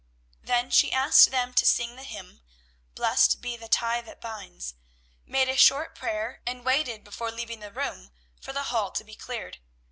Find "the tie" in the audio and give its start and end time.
3.55-4.01